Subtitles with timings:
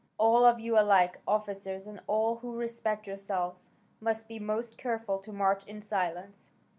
[0.17, 3.69] All of you alike, officers, and all who respect yourselves,
[3.99, 6.49] must be most careful to march in silence.